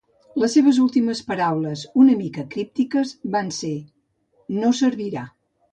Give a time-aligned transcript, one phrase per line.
[0.43, 3.75] Les seves últimes paraules, una mica críptiques, can ser:
[4.63, 5.31] "No servirà".